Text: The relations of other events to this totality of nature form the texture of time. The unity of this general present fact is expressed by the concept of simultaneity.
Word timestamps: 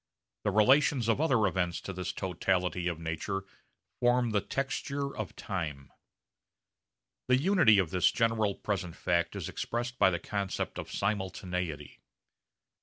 The 0.45 0.49
relations 0.49 1.07
of 1.07 1.21
other 1.21 1.45
events 1.45 1.79
to 1.81 1.93
this 1.93 2.11
totality 2.11 2.87
of 2.87 2.97
nature 2.97 3.43
form 3.99 4.31
the 4.31 4.41
texture 4.41 5.15
of 5.15 5.35
time. 5.35 5.91
The 7.27 7.37
unity 7.37 7.77
of 7.77 7.91
this 7.91 8.11
general 8.11 8.55
present 8.55 8.95
fact 8.95 9.35
is 9.35 9.47
expressed 9.47 9.99
by 9.99 10.09
the 10.09 10.17
concept 10.17 10.79
of 10.79 10.91
simultaneity. 10.91 11.99